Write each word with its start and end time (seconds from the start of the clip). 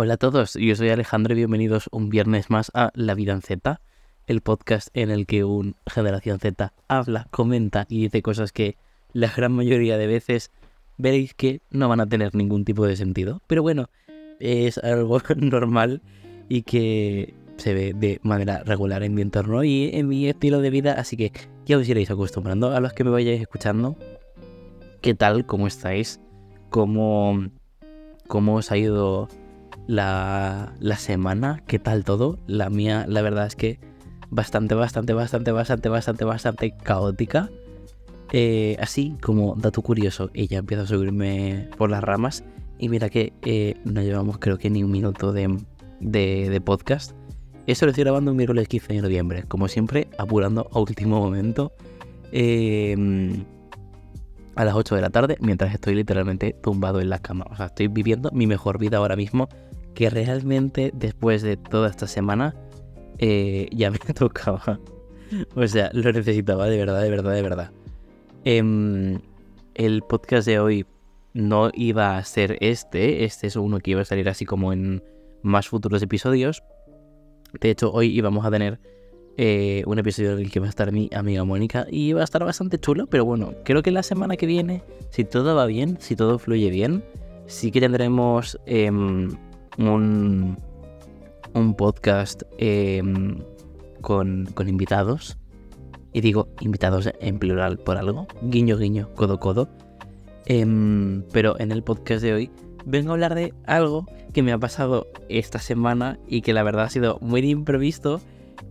Hola 0.00 0.14
a 0.14 0.16
todos, 0.16 0.54
yo 0.54 0.76
soy 0.76 0.90
Alejandro 0.90 1.32
y 1.32 1.38
bienvenidos 1.38 1.88
un 1.90 2.08
viernes 2.08 2.50
más 2.50 2.70
a 2.72 2.92
La 2.94 3.14
Vida 3.14 3.32
en 3.32 3.42
Z, 3.42 3.80
el 4.28 4.42
podcast 4.42 4.90
en 4.94 5.10
el 5.10 5.26
que 5.26 5.42
un 5.42 5.74
generación 5.88 6.38
Z 6.38 6.72
habla, 6.86 7.26
comenta 7.32 7.84
y 7.88 8.02
dice 8.02 8.22
cosas 8.22 8.52
que 8.52 8.76
la 9.12 9.28
gran 9.28 9.50
mayoría 9.50 9.98
de 9.98 10.06
veces 10.06 10.52
veréis 10.98 11.34
que 11.34 11.62
no 11.72 11.88
van 11.88 11.98
a 11.98 12.06
tener 12.06 12.36
ningún 12.36 12.64
tipo 12.64 12.86
de 12.86 12.94
sentido. 12.94 13.42
Pero 13.48 13.62
bueno, 13.62 13.90
es 14.38 14.78
algo 14.78 15.20
normal 15.36 16.00
y 16.48 16.62
que 16.62 17.34
se 17.56 17.74
ve 17.74 17.92
de 17.92 18.20
manera 18.22 18.62
regular 18.62 19.02
en 19.02 19.14
mi 19.14 19.22
entorno 19.22 19.64
y 19.64 19.90
en 19.92 20.06
mi 20.06 20.28
estilo 20.28 20.60
de 20.60 20.70
vida, 20.70 20.92
así 20.92 21.16
que 21.16 21.32
ya 21.66 21.76
os 21.76 21.88
iréis 21.88 22.12
acostumbrando 22.12 22.70
a 22.70 22.78
los 22.78 22.92
que 22.92 23.02
me 23.02 23.10
vayáis 23.10 23.40
escuchando. 23.40 23.96
¿Qué 25.00 25.14
tal? 25.14 25.44
¿Cómo 25.44 25.66
estáis? 25.66 26.20
¿Cómo, 26.70 27.48
cómo 28.28 28.54
os 28.54 28.70
ha 28.70 28.76
ido 28.76 29.28
la, 29.88 30.74
la 30.78 30.96
semana? 30.96 31.64
¿Qué 31.66 31.80
tal 31.80 32.04
todo? 32.04 32.38
La 32.46 32.70
mía, 32.70 33.06
la 33.08 33.22
verdad 33.22 33.46
es 33.46 33.56
que 33.56 33.80
bastante, 34.30 34.74
bastante, 34.76 35.14
bastante, 35.14 35.50
bastante, 35.50 35.88
bastante, 35.88 36.24
bastante 36.24 36.76
caótica. 36.76 37.50
Eh, 38.32 38.76
así 38.80 39.16
como 39.22 39.56
dato 39.56 39.82
curioso, 39.82 40.30
ella 40.34 40.58
empieza 40.58 40.84
a 40.84 40.86
subirme 40.86 41.70
por 41.78 41.90
las 41.90 42.04
ramas 42.04 42.44
y 42.78 42.90
mira 42.90 43.08
que 43.08 43.32
eh, 43.42 43.76
no 43.84 44.02
llevamos 44.02 44.38
creo 44.38 44.58
que 44.58 44.68
ni 44.68 44.84
un 44.84 44.92
minuto 44.92 45.32
de, 45.32 45.56
de, 46.00 46.60
podcast. 46.60 47.12
Eso 47.66 47.86
lo 47.86 47.90
estoy 47.90 48.04
grabando 48.04 48.30
un 48.30 48.36
miércoles 48.36 48.68
15 48.68 48.92
de 48.92 49.02
noviembre, 49.02 49.44
como 49.48 49.68
siempre, 49.68 50.08
apurando 50.18 50.68
a 50.70 50.78
último 50.78 51.18
momento. 51.18 51.72
Em, 52.30 53.44
a 54.54 54.64
las 54.64 54.74
8 54.74 54.96
de 54.96 55.00
la 55.00 55.10
tarde, 55.10 55.36
mientras 55.40 55.72
estoy 55.72 55.94
literalmente 55.94 56.52
tumbado 56.52 57.00
en 57.00 57.08
la 57.08 57.20
cama. 57.20 57.46
O 57.50 57.56
sea, 57.56 57.66
estoy 57.66 57.86
viviendo 57.86 58.30
mi 58.32 58.46
mejor 58.46 58.78
vida 58.78 58.98
ahora 58.98 59.14
mismo, 59.14 59.48
que 59.98 60.10
realmente 60.10 60.92
después 60.94 61.42
de 61.42 61.56
toda 61.56 61.88
esta 61.90 62.06
semana 62.06 62.54
eh, 63.18 63.68
ya 63.72 63.90
me 63.90 63.98
tocaba. 64.14 64.78
O 65.56 65.66
sea, 65.66 65.90
lo 65.92 66.12
necesitaba 66.12 66.66
de 66.66 66.78
verdad, 66.78 67.02
de 67.02 67.10
verdad, 67.10 67.34
de 67.34 67.42
verdad. 67.42 67.72
Em, 68.44 69.18
el 69.74 70.02
podcast 70.02 70.46
de 70.46 70.60
hoy 70.60 70.86
no 71.34 71.72
iba 71.74 72.16
a 72.16 72.22
ser 72.22 72.58
este. 72.60 73.24
Este 73.24 73.48
es 73.48 73.56
uno 73.56 73.80
que 73.80 73.90
iba 73.90 74.02
a 74.02 74.04
salir 74.04 74.28
así 74.28 74.44
como 74.44 74.72
en 74.72 75.02
más 75.42 75.66
futuros 75.66 76.00
episodios. 76.00 76.62
De 77.60 77.70
hecho, 77.70 77.90
hoy 77.90 78.16
íbamos 78.16 78.46
a 78.46 78.52
tener 78.52 78.78
eh, 79.36 79.82
un 79.84 79.98
episodio 79.98 80.34
en 80.34 80.38
el 80.38 80.52
que 80.52 80.60
va 80.60 80.66
a 80.66 80.70
estar 80.70 80.92
mi 80.92 81.10
amiga 81.12 81.42
Mónica 81.42 81.88
y 81.90 82.12
va 82.12 82.20
a 82.20 82.24
estar 82.24 82.44
bastante 82.44 82.78
chulo. 82.78 83.08
Pero 83.08 83.24
bueno, 83.24 83.52
creo 83.64 83.82
que 83.82 83.90
la 83.90 84.04
semana 84.04 84.36
que 84.36 84.46
viene, 84.46 84.84
si 85.10 85.24
todo 85.24 85.56
va 85.56 85.66
bien, 85.66 85.96
si 85.98 86.14
todo 86.14 86.38
fluye 86.38 86.70
bien, 86.70 87.02
sí 87.46 87.72
que 87.72 87.80
tendremos 87.80 88.60
em, 88.64 89.30
un 89.78 90.56
un 91.54 91.74
podcast 91.74 92.42
em, 92.58 93.38
con, 94.00 94.48
invitados. 94.66 95.38
Y 96.12 96.20
digo 96.20 96.48
invitados 96.60 97.10
en 97.20 97.38
plural 97.38 97.78
por 97.78 97.96
algo. 97.96 98.26
Guiño, 98.42 98.78
guiño, 98.78 99.10
codo, 99.14 99.38
codo. 99.38 99.68
Em, 100.46 101.22
pero 101.32 101.58
en 101.60 101.72
el 101.72 101.82
podcast 101.82 102.22
de 102.22 102.32
hoy 102.32 102.50
vengo 102.86 103.10
a 103.10 103.12
hablar 103.12 103.34
de 103.34 103.52
algo 103.66 104.06
que 104.32 104.42
me 104.42 104.52
ha 104.52 104.58
pasado 104.58 105.06
esta 105.28 105.58
semana 105.58 106.18
y 106.26 106.40
que 106.40 106.54
la 106.54 106.62
verdad 106.62 106.86
ha 106.86 106.90
sido 106.90 107.18
muy 107.20 107.40
imprevisto. 107.40 108.20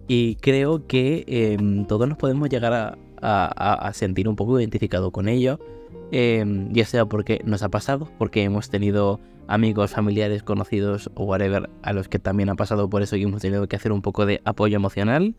Y 0.08 0.36
creo 0.36 0.88
que 0.88 1.26
em, 1.28 1.86
todos 1.86 2.08
nos 2.08 2.18
podemos 2.18 2.50
llegar 2.50 2.74
a, 2.74 2.98
a, 3.22 3.94
sentir 3.94 4.28
un 4.28 4.36
poco 4.36 4.60
identificado 4.60 5.12
con 5.12 5.28
ello. 5.28 5.60
ya 6.12 6.86
sea 6.86 7.06
porque 7.06 7.42
nos 7.46 7.62
ha 7.62 7.70
pasado, 7.70 8.10
porque 8.18 8.44
hemos 8.44 8.70
tenido 8.70 9.20
amigos, 9.48 9.92
familiares, 9.92 10.44
conocidos 10.44 11.10
o 11.16 11.24
whatever 11.24 11.70
a 11.82 11.94
los 11.94 12.10
que 12.10 12.20
también 12.20 12.50
ha 12.50 12.56
pasado 12.56 12.90
por 12.90 13.02
eso 13.02 13.16
y 13.16 13.24
hemos 13.24 13.42
tenido 13.42 13.68
que 13.68 13.76
hacer 13.76 13.92
un 13.92 14.02
poco 14.02 14.26
de 14.26 14.42
apoyo 14.46 14.76
emocional. 14.76 15.36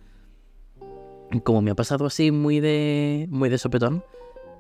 Como 1.44 1.62
me 1.62 1.70
ha 1.70 1.74
pasado 1.74 2.06
así 2.06 2.30
muy 2.30 2.60
de, 2.60 3.26
muy 3.30 3.50
de 3.50 3.58
sopetón, 3.58 4.02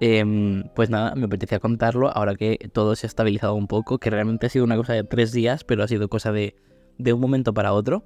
em, 0.00 0.64
pues 0.74 0.90
nada, 0.90 1.14
me 1.14 1.24
apetecía 1.24 1.60
contarlo 1.60 2.10
ahora 2.14 2.34
que 2.34 2.70
todo 2.72 2.94
se 2.94 3.06
ha 3.06 3.08
estabilizado 3.08 3.54
un 3.54 3.66
poco, 3.66 3.98
que 3.98 4.10
realmente 4.10 4.46
ha 4.46 4.50
sido 4.50 4.64
una 4.64 4.76
cosa 4.76 4.92
de 4.92 5.04
tres 5.04 5.32
días, 5.32 5.64
pero 5.64 5.82
ha 5.82 5.88
sido 5.88 6.08
cosa 6.08 6.30
de, 6.30 6.54
de 6.98 7.12
un 7.14 7.20
momento 7.20 7.54
para 7.54 7.72
otro. 7.72 8.04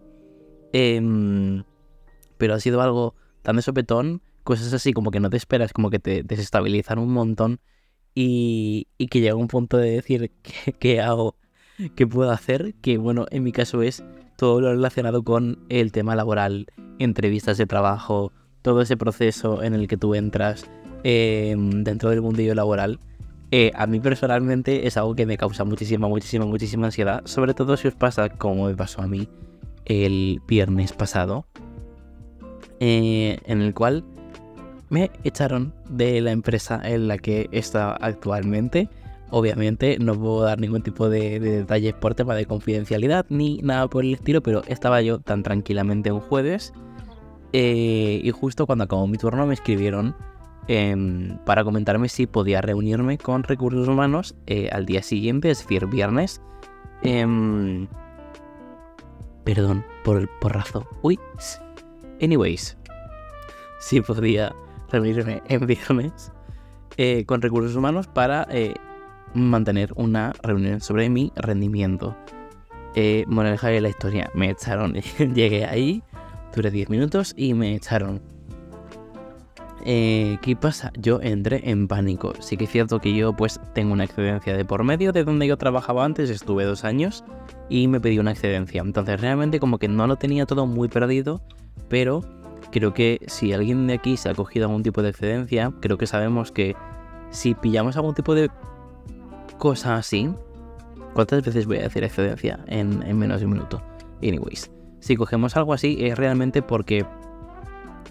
Em, 0.73 1.65
pero 2.39 2.55
ha 2.55 2.61
sido 2.61 2.81
algo 2.81 3.15
tan 3.43 3.57
de 3.57 3.63
sopetón, 3.63 4.23
cosas 4.45 4.73
así 4.73 4.93
como 4.93 5.11
que 5.11 5.21
no 5.21 5.29
te 5.29 5.37
esperas, 5.37 5.73
como 5.73 5.91
que 5.91 5.99
te 5.99 6.23
desestabilizan 6.23 6.99
un 6.99 7.13
montón 7.13 7.61
y, 8.15 8.87
que 9.11 9.21
llega 9.21 9.35
un 9.35 9.49
punto 9.49 9.77
de 9.77 9.91
decir 9.91 10.33
qué, 10.79 11.01
hago, 11.01 11.37
qué 11.95 12.07
puedo 12.07 12.31
hacer, 12.31 12.75
que 12.81 12.99
bueno, 12.99 13.27
en 13.31 13.43
mi 13.43 13.53
caso 13.53 13.83
es 13.83 14.05
todo 14.37 14.61
lo 14.61 14.71
relacionado 14.71 15.23
con 15.23 15.59
el 15.69 15.93
tema 15.93 16.17
laboral, 16.17 16.67
entrevistas 16.99 17.59
de 17.59 17.67
trabajo, 17.67 18.33
todo 18.63 18.81
ese 18.81 18.97
proceso 18.97 19.63
en 19.63 19.75
el 19.75 19.89
que 19.89 19.97
tú 19.97 20.15
entras 20.15 20.65
em, 21.05 21.85
dentro 21.85 22.11
del 22.11 22.23
mundillo 22.23 22.55
laboral. 22.55 22.99
Eh, 23.51 23.71
a 23.75 23.87
mí 23.87 24.01
personalmente 24.01 24.87
es 24.87 24.97
algo 24.97 25.15
que 25.15 25.27
me 25.27 25.37
causa 25.37 25.65
muchísima, 25.65 26.09
muchísima, 26.09 26.47
muchísima 26.47 26.87
ansiedad, 26.87 27.23
sobre 27.27 27.53
todo 27.53 27.77
si 27.77 27.89
os 27.89 27.95
pasa 27.95 28.31
como 28.31 28.67
me 28.67 28.75
pasó 28.75 29.03
a 29.03 29.07
mí 29.07 29.29
el 29.85 30.41
viernes 30.49 30.93
pasado, 30.93 31.45
eh, 32.81 33.39
en 33.45 33.61
el 33.61 33.75
cual 33.75 34.05
me 34.93 35.11
echaron 35.25 35.73
de 35.89 36.21
la 36.21 36.33
empresa 36.33 36.79
en 36.85 37.09
la 37.09 37.17
que 37.17 37.49
está 37.51 37.93
actualmente. 37.95 38.91
Obviamente 39.31 39.97
no 39.99 40.15
puedo 40.15 40.43
dar 40.43 40.61
ningún 40.61 40.83
tipo 40.83 41.09
de, 41.09 41.41
detalles 41.41 41.95
por 41.95 42.15
tema 42.15 42.35
de 42.35 42.45
confidencialidad 42.45 43.25
ni 43.31 43.57
nada 43.63 43.89
por 43.89 44.05
el 44.05 44.13
estilo, 44.13 44.43
pero 44.43 44.63
estaba 44.67 45.01
yo 45.01 45.19
tan 45.19 45.43
tranquilamente 45.43 46.13
un 46.13 46.21
jueves 46.21 46.75
eh, 47.55 48.21
y 48.23 48.31
justo 48.33 48.67
cuando 48.67 48.85
acabó 48.85 49.07
mi 49.07 49.17
turno 49.17 49.47
me 49.47 49.55
escribieron 49.55 50.15
em, 50.69 51.39
para 51.47 51.65
comentarme 51.65 52.11
si 52.11 52.27
podía 52.27 52.61
reunirme 52.61 53.17
con 53.17 53.45
recursos 53.45 53.89
humanos 53.89 54.35
eh, 54.47 54.69
al 54.73 54.85
día 54.85 55.03
siguiente, 55.03 55.51
es 55.51 55.61
decir, 55.61 55.87
viernes. 55.87 56.43
Em, 57.03 57.89
perdón 59.45 59.87
por 60.05 60.19
el 60.19 60.29
porrazo. 60.39 60.87
Uy. 61.01 61.19
Anyways, 62.21 62.77
si 63.81 64.03
podía 64.03 64.55
reunirme 64.93 65.43
en 65.49 65.67
viernes 65.67 66.33
eh, 66.97 67.25
con 67.25 67.43
recursos 67.43 67.75
humanos 67.75 68.07
para 68.07 68.47
eh, 68.51 68.75
mantener 69.35 69.93
una 69.97 70.33
reunión 70.43 70.81
sobre 70.81 71.09
mi 71.09 71.33
rendimiento. 71.35 72.17
Eh, 72.95 73.25
moraleja 73.27 73.69
de 73.69 73.81
la 73.81 73.89
historia, 73.89 74.31
me 74.35 74.51
echaron, 74.51 74.95
llegué 75.35 75.65
ahí, 75.65 76.03
duré 76.55 76.71
10 76.71 76.91
minutos 76.91 77.33
y 77.37 77.55
me 77.55 77.75
echaron. 77.75 78.21
Eh, 79.85 80.39
¿Qué 80.43 80.55
pasa? 80.55 80.93
Yo 80.97 81.21
entré 81.21 81.69
en 81.69 81.89
pánico. 81.89 82.35
Sí 82.39 82.57
que 82.57 82.65
es 82.65 82.71
cierto 82.71 83.01
que 83.01 83.15
yo 83.15 83.35
pues 83.35 83.61
tengo 83.75 83.93
una 83.93 84.05
excedencia 84.05 84.57
de 84.57 84.65
por 84.65 84.85
medio 84.85 85.13
de 85.13 85.25
donde 85.25 85.47
yo 85.49 85.57
trabajaba 85.57 86.05
antes, 86.05 86.31
estuve 86.31 86.65
dos 86.65 86.85
años 86.85 87.25
y 87.69 87.89
me 87.89 88.01
pedí 88.01 88.19
una 88.19 88.31
excedencia. 88.31 88.81
Entonces 88.81 89.21
realmente 89.21 89.59
como 89.59 89.79
que 89.79 89.89
no 89.89 90.07
lo 90.07 90.17
tenía 90.17 90.47
todo 90.47 90.67
muy 90.67 90.89
perdido, 90.89 91.43
pero 91.89 92.23
creo 92.73 92.93
que 92.95 93.21
si 93.29 93.53
alguien 93.53 93.87
de 93.87 93.95
aquí 93.95 94.17
se 94.17 94.29
ha 94.29 94.35
cogido 94.35 94.67
algún 94.67 94.83
tipo 94.83 95.03
de 95.03 95.11
excedencia, 95.11 95.73
creo 95.81 95.99
que 95.99 96.07
sabemos 96.09 96.51
que 96.51 96.75
si 97.31 97.55
pillamos 97.55 97.97
algún 97.97 98.15
tipo 98.15 98.35
de 98.35 98.51
cosa 99.59 99.97
así, 99.97 100.31
¿cuántas 101.15 101.45
veces 101.45 101.67
voy 101.67 101.79
a 101.79 101.83
decir 101.83 102.03
excedencia 102.03 102.59
en, 102.67 103.17
menos 103.17 103.41
de 103.41 103.47
un 103.47 103.53
minuto? 103.53 103.81
Anyways, 104.23 104.73
si 105.01 105.17
cogemos 105.17 105.57
algo 105.57 105.73
así 105.73 105.99
es 106.01 106.17
realmente 106.19 106.63
porque 106.63 107.07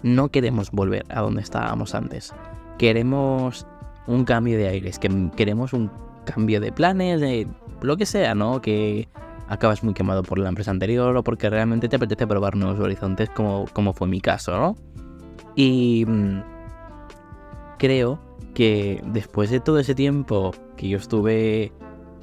no 0.02 0.30
queremos 0.30 0.70
volver 0.70 1.04
a 1.10 1.20
donde 1.20 1.42
estábamos 1.42 1.94
antes. 1.94 2.32
Queremos 2.78 3.66
un 4.06 4.24
cambio 4.24 4.56
de 4.56 4.68
aires, 4.68 4.98
que 4.98 5.30
queremos 5.36 5.72
un 5.72 5.90
cambio 6.24 6.60
de 6.60 6.72
planes, 6.72 7.46
lo 7.80 7.96
que 7.96 8.06
sea, 8.06 8.34
¿no? 8.34 8.60
Que 8.60 9.08
acabas 9.52 9.84
muy 9.84 9.92
quemado 9.92 10.22
por 10.22 10.38
la 10.38 10.48
empresa 10.48 10.70
anterior 10.70 11.14
o 11.14 11.22
porque 11.22 11.50
realmente 11.50 11.86
te 11.86 11.96
apetece 11.96 12.26
probar 12.26 12.56
nuevos 12.56 12.80
horizontes 12.80 13.28
como, 13.28 13.66
como 13.74 13.92
fue 13.92 14.08
mi 14.08 14.18
caso, 14.18 14.56
¿no? 14.56 14.76
Y 15.54 16.06
mm, 16.06 16.42
creo 17.78 18.18
que 18.54 19.02
después 19.04 19.50
de 19.50 19.60
todo 19.60 19.78
ese 19.78 19.94
tiempo 19.94 20.52
que 20.78 20.88
yo 20.88 20.96
estuve 20.96 21.70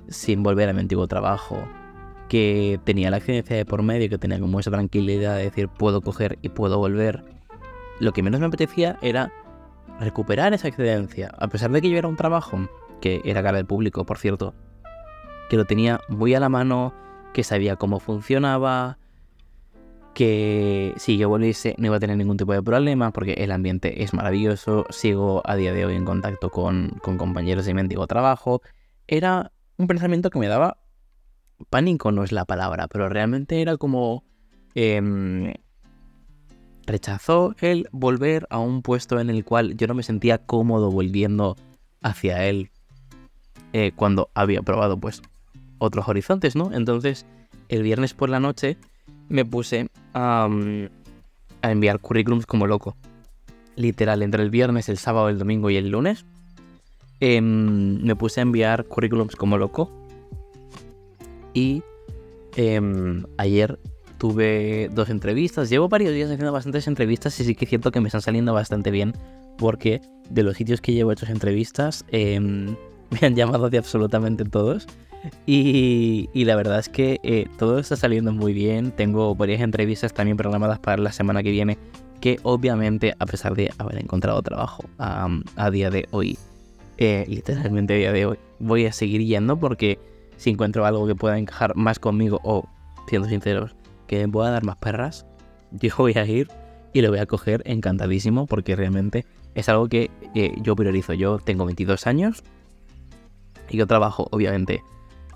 sin 0.07 0.41
volver 0.41 0.69
a 0.69 0.73
mi 0.73 0.79
antiguo 0.79 1.07
trabajo, 1.07 1.61
que 2.29 2.79
tenía 2.83 3.11
la 3.11 3.17
experiencia 3.17 3.55
de 3.55 3.65
por 3.65 3.83
medio, 3.83 4.09
que 4.09 4.17
tenía 4.17 4.39
como 4.39 4.59
esa 4.59 4.71
tranquilidad 4.71 5.35
de 5.35 5.43
decir 5.43 5.69
puedo 5.69 6.01
coger 6.01 6.39
y 6.41 6.49
puedo 6.49 6.79
volver, 6.79 7.23
lo 7.99 8.11
que 8.11 8.23
menos 8.23 8.39
me 8.39 8.47
apetecía 8.47 8.97
era 9.03 9.31
recuperar 9.99 10.55
esa 10.55 10.67
excedencia. 10.67 11.31
A 11.37 11.47
pesar 11.47 11.69
de 11.69 11.79
que 11.79 11.91
yo 11.91 11.97
era 11.99 12.07
un 12.07 12.15
trabajo, 12.15 12.67
que 13.01 13.21
era 13.23 13.43
cara 13.43 13.57
del 13.57 13.67
público, 13.67 14.03
por 14.03 14.17
cierto, 14.17 14.55
que 15.47 15.57
lo 15.57 15.65
tenía 15.65 15.99
muy 16.07 16.33
a 16.33 16.39
la 16.39 16.49
mano, 16.49 16.91
que 17.33 17.43
sabía 17.43 17.75
cómo 17.75 17.99
funcionaba, 17.99 18.97
que 20.13 20.93
si 20.97 21.17
yo 21.17 21.29
volviese 21.29 21.75
no 21.77 21.87
iba 21.87 21.97
a 21.97 21.99
tener 21.99 22.17
ningún 22.17 22.37
tipo 22.37 22.53
de 22.53 22.61
problema 22.61 23.11
porque 23.11 23.33
el 23.33 23.51
ambiente 23.51 24.03
es 24.03 24.13
maravilloso, 24.13 24.85
sigo 24.89 25.41
a 25.45 25.55
día 25.55 25.73
de 25.73 25.85
hoy 25.85 25.95
en 25.95 26.05
contacto 26.05 26.49
con, 26.49 26.99
compañeros 27.01 27.65
de 27.65 27.73
mi 27.73 27.81
antiguo 27.81 28.07
trabajo. 28.07 28.61
Era 29.07 29.51
un 29.77 29.87
pensamiento 29.87 30.29
que 30.29 30.39
me 30.39 30.47
daba 30.47 30.77
pánico 31.69 32.11
no 32.11 32.23
es 32.23 32.31
la 32.31 32.45
palabra, 32.45 32.87
pero 32.87 33.09
realmente 33.09 33.61
era 33.61 33.77
como... 33.77 34.23
Em, 34.75 35.53
rechazó 36.85 37.55
el 37.61 37.87
volver 37.91 38.47
a 38.49 38.59
un 38.59 38.81
puesto 38.81 39.19
en 39.19 39.29
el 39.29 39.45
cual 39.45 39.77
yo 39.77 39.87
no 39.87 39.93
me 39.93 40.03
sentía 40.03 40.39
cómodo 40.39 40.91
volviendo 40.91 41.55
hacia 42.01 42.45
él 42.47 42.71
eh, 43.73 43.91
cuando 43.95 44.31
había 44.33 44.63
probado 44.63 44.99
pues 44.99 45.21
otros 45.79 46.07
horizontes, 46.07 46.55
¿no? 46.55 46.71
Entonces 46.73 47.25
el 47.69 47.83
viernes 47.83 48.13
por 48.13 48.29
la 48.29 48.39
noche 48.39 48.77
me 49.29 49.45
puse 49.45 49.89
a, 50.13 50.49
enviar 51.61 51.99
currículums 51.99 52.45
como 52.45 52.67
loco. 52.67 52.95
Literal, 53.75 54.21
entre 54.23 54.43
el 54.43 54.49
viernes, 54.49 54.89
el 54.89 54.97
sábado, 54.97 55.29
el 55.29 55.39
domingo 55.39 55.69
y 55.69 55.77
el 55.77 55.89
lunes 55.89 56.25
em, 57.19 58.01
me 58.03 58.15
puse 58.15 58.41
a 58.41 58.43
enviar 58.43 58.85
currículums 58.85 59.35
como 59.35 59.57
loco. 59.57 59.91
Y 61.53 61.83
em, 62.55 63.23
ayer 63.37 63.79
tuve 64.17 64.89
dos 64.93 65.09
entrevistas. 65.09 65.69
Llevo 65.69 65.89
varios 65.89 66.13
días 66.13 66.29
haciendo 66.29 66.51
bastantes 66.51 66.87
entrevistas 66.87 67.39
y 67.39 67.45
sí 67.45 67.55
que 67.55 67.65
es 67.65 67.69
cierto 67.69 67.91
que 67.91 68.01
me 68.01 68.07
están 68.07 68.21
saliendo 68.21 68.53
bastante 68.53 68.91
bien 68.91 69.13
porque 69.57 70.01
de 70.29 70.43
los 70.43 70.57
sitios 70.57 70.81
que 70.81 70.93
llevo 70.93 71.11
hechas 71.11 71.29
entrevistas 71.29 72.05
em, 72.09 72.75
me 73.09 73.27
han 73.27 73.35
llamado 73.35 73.69
de 73.69 73.77
absolutamente 73.77 74.45
todos. 74.45 74.87
Y, 75.45 76.29
la 76.33 76.55
verdad 76.55 76.79
es 76.79 76.89
que 76.89 77.19
eh, 77.23 77.47
todo 77.57 77.79
está 77.79 77.95
saliendo 77.95 78.31
muy 78.31 78.53
bien. 78.53 78.91
Tengo 78.91 79.35
varias 79.35 79.61
entrevistas 79.61 80.13
también 80.13 80.37
programadas 80.37 80.79
para 80.79 81.01
la 81.01 81.11
semana 81.11 81.43
que 81.43 81.51
viene. 81.51 81.77
Que 82.21 82.37
obviamente, 82.43 83.15
a 83.17 83.25
pesar 83.25 83.55
de 83.55 83.71
haber 83.77 83.99
encontrado 83.99 84.41
trabajo 84.41 84.83
a 84.97 85.71
día 85.71 85.89
de 85.89 86.07
hoy, 86.11 86.37
eh, 86.97 87.25
literalmente 87.29 87.93
a 87.93 87.97
día 87.97 88.11
de 88.11 88.25
hoy, 88.25 88.37
voy 88.59 88.85
a 88.85 88.91
seguir 88.91 89.21
yendo 89.25 89.57
porque 89.57 89.99
si 90.35 90.49
encuentro 90.49 90.85
algo 90.85 91.07
que 91.07 91.15
pueda 91.15 91.37
encajar 91.37 91.75
más 91.77 91.97
conmigo 91.97 92.41
o, 92.43 92.67
siendo 93.07 93.29
sinceros, 93.29 93.75
que 94.07 94.19
me 94.19 94.27
pueda 94.27 94.51
dar 94.51 94.65
más 94.65 94.75
perras, 94.77 95.25
yo 95.71 95.91
voy 95.97 96.13
a 96.17 96.25
ir 96.25 96.49
y 96.91 97.01
lo 97.01 97.09
voy 97.09 97.19
a 97.19 97.25
coger 97.25 97.61
encantadísimo 97.65 98.47
porque 98.47 98.75
realmente 98.75 99.25
es 99.55 99.69
algo 99.69 99.87
que 99.87 100.11
eh, 100.35 100.53
yo 100.61 100.75
priorizo. 100.75 101.13
Yo 101.13 101.39
tengo 101.39 101.65
22 101.65 102.05
años 102.05 102.43
y 103.69 103.77
yo 103.77 103.87
trabajo, 103.87 104.27
obviamente, 104.31 104.83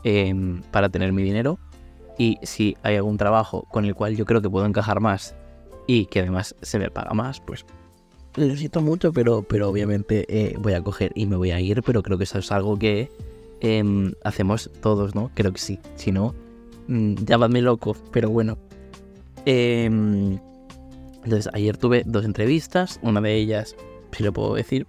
em, 0.04 0.62
para 0.72 0.90
tener 0.90 1.14
mi 1.14 1.24
dinero. 1.24 1.60
Y 2.18 2.38
si 2.44 2.78
hay 2.84 2.96
algún 2.96 3.18
trabajo 3.18 3.68
con 3.72 3.86
el 3.86 3.96
cual 3.96 4.16
yo 4.16 4.26
creo 4.26 4.42
que 4.42 4.50
puedo 4.50 4.66
encajar 4.66 5.00
más 5.00 5.36
y 5.88 6.06
que 6.06 6.20
además 6.20 6.56
se 6.62 6.80
me 6.80 6.92
paga 6.92 7.14
más, 7.14 7.40
pues 7.42 7.66
lo 8.36 8.56
siento 8.56 8.82
mucho, 8.82 9.14
pero, 9.14 9.44
pero 9.44 9.70
obviamente 9.70 10.26
eh, 10.28 10.56
voy 10.60 10.74
a 10.74 10.82
coger 10.82 11.12
y 11.16 11.26
me 11.26 11.36
voy 11.36 11.52
a 11.52 11.60
ir, 11.60 11.84
pero 11.84 12.02
creo 12.02 12.18
que 12.18 12.24
eso 12.24 12.40
es 12.40 12.52
algo 12.52 12.78
que 12.78 13.10
em, 13.62 14.14
hacemos 14.24 14.72
todos, 14.82 15.16
¿no? 15.16 15.32
Creo 15.34 15.54
que 15.54 15.60
sí. 15.60 15.80
Si 15.96 16.12
no, 16.12 16.34
mmm, 16.88 17.16
llamadme 17.26 17.62
loco, 17.62 17.96
pero 18.12 18.30
bueno. 18.30 18.58
Em, 19.46 20.40
entonces, 21.24 21.50
ayer 21.54 21.78
tuve 21.78 22.04
dos 22.06 22.26
entrevistas, 22.26 23.00
una 23.02 23.22
de 23.22 23.36
ellas, 23.36 23.76
si 24.12 24.24
lo 24.24 24.34
puedo 24.34 24.56
decir, 24.56 24.88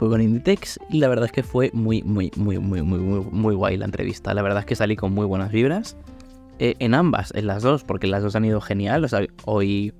fue 0.00 0.08
con 0.08 0.22
Inditex 0.22 0.80
y 0.88 0.98
la 0.98 1.08
verdad 1.08 1.26
es 1.26 1.32
que 1.32 1.42
fue 1.42 1.70
muy, 1.74 2.02
muy, 2.02 2.30
muy, 2.34 2.58
muy, 2.58 2.80
muy, 2.80 2.98
muy, 3.00 3.20
muy 3.20 3.54
guay 3.54 3.76
la 3.76 3.84
entrevista. 3.84 4.32
La 4.32 4.40
verdad 4.40 4.60
es 4.60 4.64
que 4.64 4.74
salí 4.74 4.96
con 4.96 5.12
muy 5.12 5.26
buenas 5.26 5.52
vibras. 5.52 5.94
Eh, 6.58 6.74
en 6.78 6.94
ambas, 6.94 7.34
en 7.34 7.46
las 7.46 7.62
dos, 7.62 7.84
porque 7.84 8.06
las 8.06 8.22
dos 8.22 8.34
han 8.34 8.46
ido 8.46 8.62
genial. 8.62 9.06
Hoy 9.44 9.92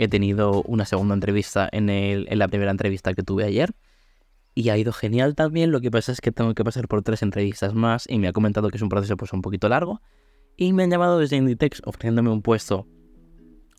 he 0.00 0.08
tenido 0.08 0.64
una 0.64 0.84
segunda 0.84 1.14
entrevista 1.14 1.68
en, 1.70 1.88
en 1.88 2.36
la 2.36 2.48
primera 2.48 2.72
entrevista 2.72 3.14
que 3.14 3.22
tuve 3.22 3.44
ayer. 3.44 3.76
Y 4.56 4.70
ha 4.70 4.76
ido 4.76 4.92
genial 4.92 5.36
también. 5.36 5.70
Lo 5.70 5.80
que 5.80 5.92
pasa 5.92 6.10
es 6.10 6.20
que 6.20 6.32
tengo 6.32 6.52
que 6.54 6.64
pasar 6.64 6.88
por 6.88 7.02
tres 7.02 7.22
entrevistas 7.22 7.74
más 7.74 8.06
y 8.10 8.18
me 8.18 8.26
ha 8.26 8.32
comentado 8.32 8.70
que 8.70 8.76
es 8.76 8.82
un 8.82 8.88
proceso 8.88 9.16
pues 9.16 9.32
un 9.32 9.40
poquito 9.40 9.68
largo. 9.68 10.00
Y 10.56 10.72
me 10.72 10.82
han 10.82 10.90
llamado 10.90 11.20
desde 11.20 11.36
Inditex 11.36 11.80
ofreciéndome 11.84 12.30
un 12.30 12.42
puesto 12.42 12.88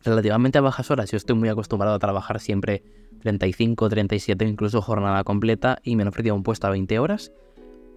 relativamente 0.04 0.58
a 0.58 0.60
bajas 0.60 0.90
horas. 0.90 1.10
Yo 1.10 1.16
estoy 1.16 1.36
muy 1.36 1.48
acostumbrado 1.48 1.94
a 1.94 1.98
trabajar 1.98 2.40
siempre 2.40 2.82
35, 3.20 3.88
37, 3.88 4.44
incluso 4.44 4.82
jornada 4.82 5.24
completa 5.24 5.78
y 5.82 5.96
me 5.96 6.02
han 6.02 6.08
ofrecido 6.08 6.34
un 6.34 6.42
puesto 6.42 6.66
a 6.66 6.70
20 6.70 6.98
horas, 6.98 7.32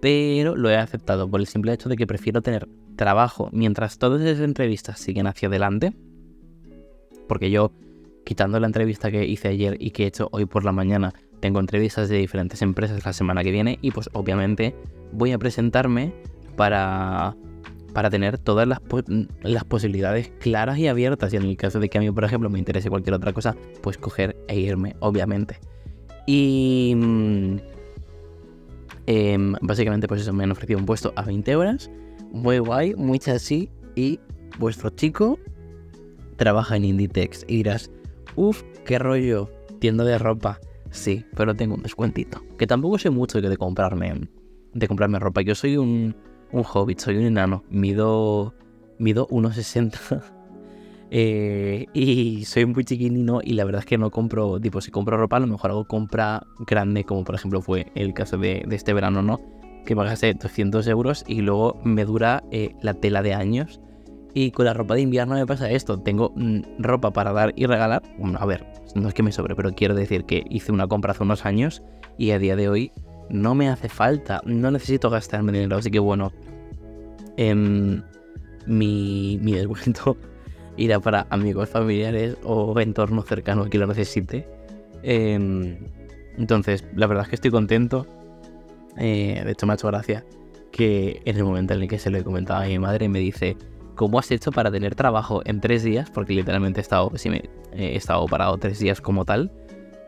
pero 0.00 0.56
lo 0.56 0.70
he 0.70 0.76
aceptado 0.76 1.28
por 1.28 1.40
el 1.40 1.46
simple 1.46 1.72
hecho 1.72 1.88
de 1.88 1.96
que 1.96 2.06
prefiero 2.06 2.42
tener 2.42 2.68
trabajo 2.96 3.48
mientras 3.52 3.98
todas 3.98 4.22
esas 4.22 4.44
entrevistas 4.44 4.98
siguen 4.98 5.26
hacia 5.26 5.48
adelante, 5.48 5.94
porque 7.26 7.50
yo, 7.50 7.72
quitando 8.24 8.60
la 8.60 8.66
entrevista 8.66 9.10
que 9.10 9.24
hice 9.24 9.48
ayer 9.48 9.76
y 9.80 9.90
que 9.90 10.04
he 10.04 10.06
hecho 10.06 10.28
hoy 10.32 10.44
por 10.44 10.64
la 10.64 10.72
mañana, 10.72 11.14
tengo 11.40 11.60
entrevistas 11.60 12.08
de 12.08 12.18
diferentes 12.18 12.62
empresas 12.62 13.04
la 13.04 13.12
semana 13.12 13.42
que 13.42 13.50
viene 13.50 13.78
y 13.82 13.90
pues 13.90 14.08
obviamente 14.12 14.74
voy 15.12 15.32
a 15.32 15.38
presentarme 15.38 16.12
para 16.56 17.34
para 17.94 18.10
tener 18.10 18.38
todas 18.38 18.68
las, 18.68 18.80
posibilidades 19.64 20.30
claras 20.40 20.76
y 20.78 20.88
abiertas. 20.88 21.32
Y 21.32 21.36
en 21.36 21.44
el 21.44 21.56
caso 21.56 21.80
de 21.80 21.88
que 21.88 21.96
a 21.96 22.00
mí, 22.00 22.10
por 22.10 22.24
ejemplo, 22.24 22.50
me 22.50 22.58
interese 22.58 22.90
cualquier 22.90 23.14
otra 23.14 23.32
cosa, 23.32 23.56
pues 23.80 23.96
coger 23.96 24.36
e 24.48 24.58
irme, 24.58 24.96
obviamente. 24.98 25.58
Y 26.26 26.92
mm, 26.96 27.56
em, 29.06 29.54
básicamente, 29.62 30.08
pues 30.08 30.22
eso, 30.22 30.32
me 30.32 30.44
han 30.44 30.50
ofrecido 30.50 30.78
un 30.78 30.86
puesto 30.86 31.12
a 31.16 31.22
20 31.22 31.56
horas. 31.56 31.90
Muy 32.32 32.58
guay, 32.58 32.94
muy 32.96 33.18
chasí. 33.18 33.70
Y 33.94 34.18
vuestro 34.58 34.90
chico 34.90 35.38
trabaja 36.36 36.76
en 36.76 36.84
Inditex. 36.84 37.44
Y 37.46 37.58
dirás, 37.58 37.92
uff, 38.34 38.64
qué 38.84 38.98
rollo, 38.98 39.48
tienda 39.78 40.04
de 40.04 40.18
ropa. 40.18 40.60
Sí, 40.90 41.24
pero 41.36 41.54
tengo 41.54 41.76
un 41.76 41.82
descuentito. 41.82 42.42
Que 42.58 42.66
tampoco 42.66 42.98
sé 42.98 43.10
mucho 43.10 43.40
de 43.40 43.56
comprarme, 43.56 44.28
de 44.72 44.88
comprarme 44.88 45.20
ropa. 45.20 45.42
Yo 45.42 45.54
soy 45.54 45.76
un 45.76 46.16
un 46.54 46.64
hobbit, 46.72 47.00
soy 47.00 47.16
un 47.16 47.24
enano, 47.24 47.64
mido, 47.68 48.54
mido 48.98 49.26
1,60 49.28 50.22
eh, 51.10 51.86
y 51.92 52.44
soy 52.44 52.64
muy 52.66 52.84
chiquinino 52.84 53.40
y 53.42 53.54
la 53.54 53.64
verdad 53.64 53.80
es 53.80 53.86
que 53.86 53.98
no 53.98 54.10
compro, 54.10 54.60
tipo, 54.60 54.80
si 54.80 54.90
compro 54.90 55.16
ropa 55.16 55.36
a 55.36 55.40
lo 55.40 55.48
mejor 55.48 55.72
hago 55.72 55.84
compra 55.84 56.46
grande, 56.60 57.04
como 57.04 57.24
por 57.24 57.34
ejemplo 57.34 57.60
fue 57.60 57.90
el 57.96 58.14
caso 58.14 58.38
de, 58.38 58.64
este 58.70 58.92
verano, 58.92 59.20
¿no? 59.20 59.40
Que 59.84 59.96
me 59.96 60.04
gasté 60.04 60.32
200 60.32 60.86
euros 60.86 61.24
y 61.26 61.40
luego 61.40 61.80
me 61.82 62.04
dura 62.04 62.44
eh, 62.50 62.74
la 62.80 62.94
tela 62.94 63.22
de 63.22 63.34
años. 63.34 63.80
Y 64.36 64.50
con 64.50 64.64
la 64.64 64.74
ropa 64.74 64.94
de 64.94 65.02
invierno 65.02 65.34
me 65.34 65.46
pasa 65.46 65.70
esto, 65.70 66.00
tengo 66.00 66.32
mm, 66.34 66.62
ropa 66.78 67.12
para 67.12 67.32
dar 67.32 67.52
y 67.54 67.66
regalar. 67.66 68.02
Bueno, 68.18 68.38
a 68.40 68.46
ver, 68.46 68.66
no 68.94 69.06
es 69.06 69.14
que 69.14 69.22
me 69.22 69.30
sobre, 69.30 69.54
pero 69.54 69.72
quiero 69.74 69.94
decir 69.94 70.24
que 70.24 70.44
hice 70.48 70.72
una 70.72 70.88
compra 70.88 71.12
hace 71.12 71.22
unos 71.22 71.44
años 71.44 71.82
y 72.16 72.30
a 72.30 72.38
día 72.38 72.56
de 72.56 72.68
hoy 72.68 72.92
no 73.28 73.54
me 73.54 73.68
hace 73.68 73.88
falta, 73.88 74.40
no 74.44 74.70
necesito 74.70 75.10
gastarme 75.10 75.52
dinero, 75.52 75.76
así 75.76 75.90
que 75.90 75.98
bueno, 75.98 76.32
em, 77.36 78.02
mi, 78.66 79.38
mi 79.40 79.52
descuento 79.52 80.16
irá 80.76 81.00
para 81.00 81.26
amigos, 81.30 81.68
familiares 81.68 82.36
o 82.44 82.78
entorno 82.80 83.22
cercano 83.22 83.68
que 83.70 83.78
lo 83.78 83.86
necesite. 83.86 84.46
Em, 85.02 85.76
entonces, 86.36 86.84
la 86.94 87.06
verdad 87.06 87.24
es 87.24 87.28
que 87.28 87.34
estoy 87.36 87.50
contento. 87.50 88.06
Eh, 88.96 89.42
de 89.44 89.52
hecho, 89.52 89.66
me 89.66 89.72
ha 89.72 89.76
hecho 89.76 89.88
gracia 89.88 90.24
que 90.72 91.22
en 91.24 91.36
el 91.36 91.44
momento 91.44 91.74
en 91.74 91.82
el 91.82 91.88
que 91.88 91.98
se 91.98 92.10
lo 92.10 92.18
he 92.18 92.24
comentado 92.24 92.62
a 92.62 92.66
mi 92.66 92.78
madre 92.78 93.08
me 93.08 93.20
dice, 93.20 93.56
¿cómo 93.94 94.18
has 94.18 94.30
hecho 94.30 94.50
para 94.50 94.70
tener 94.70 94.94
trabajo 94.94 95.42
en 95.44 95.60
tres 95.60 95.84
días? 95.84 96.10
Porque 96.10 96.32
literalmente 96.32 96.80
he 96.80 96.82
estado, 96.82 97.12
sí, 97.16 97.30
me, 97.30 97.48
he 97.72 97.96
estado 97.96 98.26
parado 98.26 98.58
tres 98.58 98.78
días 98.78 99.00
como 99.00 99.24
tal. 99.24 99.52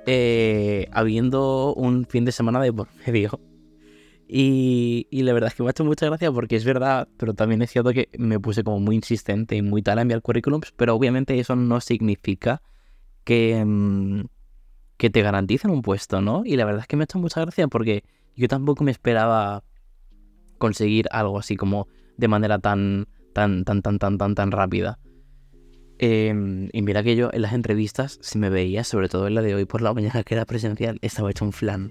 Eh, 0.07 0.89
habiendo 0.93 1.75
un 1.75 2.07
fin 2.07 2.25
de 2.25 2.33
semana 2.33 2.61
de 2.61 2.73
por 2.73 2.89
medio. 3.07 3.41
Y, 4.29 5.07
la 5.11 5.33
verdad 5.33 5.49
es 5.49 5.55
que 5.55 5.63
me 5.63 5.69
ha 5.69 5.71
hecho 5.71 5.85
mucha 5.85 6.07
gracia 6.07 6.33
porque 6.33 6.57
es 6.57 6.65
verdad, 6.65 7.09
pero 7.17 7.35
también 7.35 7.63
es 7.63 7.71
cierto 7.71 7.93
que 7.93 8.09
me 8.19 8.41
puse 8.41 8.65
como 8.65 8.81
muy 8.81 8.97
insistente 8.97 9.57
y 9.57 9.63
muy 9.63 9.83
tal 9.83 9.99
a 9.99 10.03
enviar 10.03 10.23
currículums, 10.23 10.73
pero 10.77 10.95
obviamente 10.95 11.39
eso 11.39 11.55
no 11.55 11.81
significa 11.81 12.63
que, 13.25 13.65
mm, 13.65 14.25
que 14.97 15.11
te 15.11 15.23
garanticen 15.23 15.71
un 15.71 15.83
puesto, 15.83 16.21
¿no? 16.21 16.43
Y 16.45 16.57
la 16.57 16.65
verdad 16.65 16.83
es 16.83 16.87
que 16.89 16.97
me 16.97 17.03
ha 17.03 17.05
hecho 17.05 17.19
mucha 17.19 17.41
gracia 17.41 17.69
porque 17.69 18.05
yo 18.37 18.49
tampoco 18.49 18.85
me 18.85 18.91
esperaba 18.91 19.63
conseguir 20.59 21.07
algo 21.11 21.39
así 21.39 21.57
como 21.57 21.89
de 22.17 22.29
manera 22.29 22.59
tan, 22.59 23.07
tan, 23.33 23.65
tan, 23.65 23.83
tan, 23.83 23.99
tan, 23.99 24.19
tan, 24.19 24.35
tan 24.35 24.51
rápida. 24.51 24.99
Em, 25.99 26.69
y 26.73 26.83
mira 26.83 27.03
que 27.03 27.17
yo 27.17 27.31
en 27.33 27.43
las 27.43 27.55
entrevistas, 27.55 28.19
si 28.21 28.39
me 28.39 28.51
veía, 28.51 28.85
sobre 28.85 29.09
todo 29.09 29.27
en 29.27 29.35
la 29.35 29.43
de 29.43 29.55
hoy 29.55 29.65
por 29.65 29.81
la 29.81 29.95
mañana 29.95 30.23
que 30.23 30.35
era 30.35 30.45
presencial, 30.45 30.99
estaba 31.03 31.31
hecho 31.31 31.45
un 31.45 31.53
flan. 31.53 31.91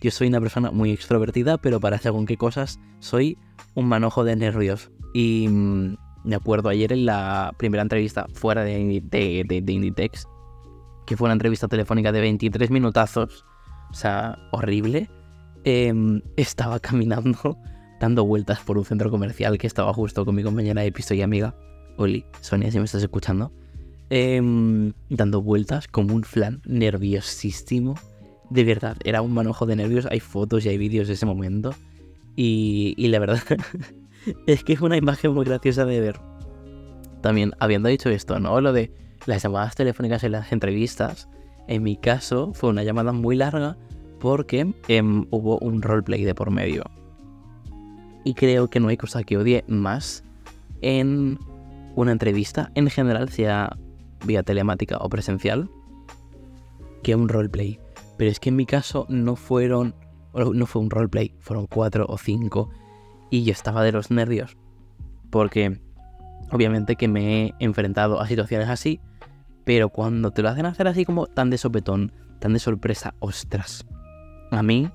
Yo 0.00 0.10
soy 0.10 0.28
una 0.28 0.40
persona 0.40 0.70
muy 0.70 0.90
extrovertida, 0.90 1.58
pero 1.58 1.78
para 1.78 1.98
según 1.98 2.26
qué 2.26 2.36
cosas 2.36 2.80
soy 2.98 3.38
un 3.74 3.86
manojo 3.86 4.24
de 4.24 4.36
nervios. 4.36 4.90
Y 5.14 5.46
mm, 5.48 5.96
me 6.24 6.34
acuerdo 6.34 6.70
ayer 6.70 6.92
en 6.92 7.06
la 7.06 7.52
primera 7.58 7.82
entrevista 7.82 8.26
fuera 8.32 8.64
de, 8.64 9.02
de, 9.04 9.72
Inditex, 9.72 10.26
que 11.06 11.16
fue 11.16 11.26
una 11.26 11.34
entrevista 11.34 11.68
telefónica 11.68 12.10
de 12.10 12.20
23 12.20 12.70
minutazos, 12.70 13.44
o 13.90 13.94
sea, 13.94 14.38
horrible. 14.50 15.10
Em, 15.64 16.22
estaba 16.36 16.80
caminando, 16.80 17.58
dando 18.00 18.24
vueltas 18.24 18.60
por 18.60 18.78
un 18.78 18.84
centro 18.84 19.10
comercial 19.10 19.58
que 19.58 19.66
estaba 19.66 19.92
justo 19.92 20.24
con 20.24 20.34
mi 20.34 20.42
compañera 20.42 20.82
de 20.82 20.90
piso 20.90 21.14
y 21.14 21.22
amiga. 21.22 21.54
Oli, 21.96 22.24
Sonia, 22.40 22.70
si 22.70 22.78
me 22.78 22.84
estás 22.84 23.02
escuchando, 23.02 23.52
em, 24.10 24.92
dando 25.08 25.42
vueltas 25.42 25.88
como 25.88 26.14
un 26.14 26.24
flan, 26.24 26.62
nerviosísimo. 26.64 27.94
De 28.50 28.64
verdad, 28.64 28.96
era 29.04 29.22
un 29.22 29.32
manojo 29.32 29.66
de 29.66 29.76
nervios. 29.76 30.06
Hay 30.10 30.20
fotos 30.20 30.64
y 30.64 30.68
hay 30.68 30.78
vídeos 30.78 31.08
de 31.08 31.14
ese 31.14 31.26
momento. 31.26 31.74
Y, 32.36 32.94
la 33.08 33.18
verdad, 33.18 33.40
es 34.46 34.64
que 34.64 34.72
es 34.72 34.80
una 34.80 34.96
imagen 34.96 35.32
muy 35.32 35.44
graciosa 35.44 35.84
de 35.84 36.00
ver. 36.00 36.20
También, 37.20 37.52
habiendo 37.60 37.88
dicho 37.88 38.10
esto, 38.10 38.40
¿no? 38.40 38.60
Lo 38.60 38.72
de 38.72 38.90
las 39.26 39.42
llamadas 39.42 39.76
telefónicas 39.76 40.24
en 40.24 40.32
las 40.32 40.52
entrevistas, 40.52 41.28
en 41.68 41.82
mi 41.82 41.96
caso 41.96 42.52
fue 42.54 42.70
una 42.70 42.82
llamada 42.82 43.12
muy 43.12 43.36
larga 43.36 43.76
porque 44.18 44.72
em, 44.88 45.26
hubo 45.30 45.58
un 45.58 45.82
roleplay 45.82 46.24
de 46.24 46.34
por 46.34 46.50
medio. 46.50 46.84
Y 48.24 48.34
creo 48.34 48.68
que 48.68 48.80
no 48.80 48.88
hay 48.88 48.96
cosa 48.96 49.22
que 49.22 49.36
odie 49.36 49.64
más 49.68 50.24
en 50.80 51.38
una 51.94 52.12
entrevista, 52.12 52.70
en 52.74 52.88
general, 52.90 53.28
sea 53.28 53.76
vía 54.24 54.42
telemática 54.42 54.98
o 54.98 55.08
presencial, 55.08 55.70
que 57.02 57.14
un 57.14 57.28
roleplay. 57.28 57.80
Pero 58.16 58.30
es 58.30 58.40
que 58.40 58.50
en 58.50 58.56
mi 58.56 58.66
caso 58.66 59.06
no 59.08 59.36
fueron, 59.36 59.94
no 60.34 60.66
fue 60.66 60.82
un 60.82 60.90
roleplay, 60.90 61.34
fueron 61.40 61.66
cuatro 61.66 62.06
o 62.08 62.18
cinco. 62.18 62.70
Y 63.30 63.44
yo 63.44 63.52
estaba 63.52 63.82
de 63.82 63.92
los 63.92 64.10
nervios. 64.10 64.56
Porque 65.30 65.80
obviamente 66.50 66.96
que 66.96 67.08
me 67.08 67.46
he 67.46 67.54
enfrentado 67.58 68.20
a 68.20 68.26
situaciones 68.26 68.68
así. 68.68 69.00
Pero 69.64 69.88
cuando 69.88 70.30
te 70.30 70.42
lo 70.42 70.48
hacen 70.48 70.66
hacer 70.66 70.88
así 70.88 71.04
como 71.04 71.26
tan 71.26 71.50
de 71.50 71.58
sopetón, 71.58 72.12
tan 72.40 72.52
de 72.52 72.58
sorpresa, 72.58 73.14
ostras. 73.20 73.86
A 74.50 74.62
mí, 74.62 74.90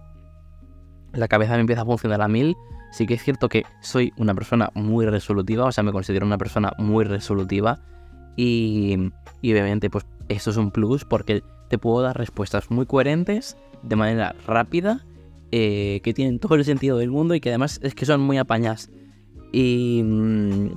la 1.13 1.27
cabeza 1.27 1.53
me 1.53 1.61
empieza 1.61 1.81
a 1.81 1.85
funcionar 1.85 2.21
a 2.21 2.27
mil. 2.27 2.55
Sí 2.91 3.05
que 3.05 3.15
es 3.15 3.23
cierto 3.23 3.49
que 3.49 3.65
soy 3.81 4.13
una 4.17 4.33
persona 4.33 4.71
muy 4.73 5.05
resolutiva, 5.05 5.65
o 5.65 5.71
sea, 5.71 5.83
me 5.83 5.91
considero 5.91 6.25
una 6.25 6.37
persona 6.37 6.73
muy 6.77 7.05
resolutiva. 7.05 7.79
Y, 8.35 9.11
y 9.41 9.51
obviamente, 9.51 9.89
pues 9.89 10.05
eso 10.29 10.51
es 10.51 10.57
un 10.57 10.71
plus 10.71 11.05
porque 11.05 11.43
te 11.69 11.77
puedo 11.77 12.01
dar 12.01 12.17
respuestas 12.17 12.71
muy 12.71 12.85
coherentes, 12.85 13.57
de 13.83 13.95
manera 13.95 14.35
rápida, 14.45 15.05
eh, 15.51 16.01
que 16.03 16.13
tienen 16.13 16.39
todo 16.39 16.55
el 16.55 16.65
sentido 16.65 16.97
del 16.97 17.09
mundo 17.09 17.35
y 17.35 17.39
que 17.39 17.49
además 17.49 17.79
es 17.83 17.95
que 17.95 18.05
son 18.05 18.21
muy 18.21 18.37
apañadas. 18.37 18.89
Y, 19.51 20.01
mm, 20.03 20.67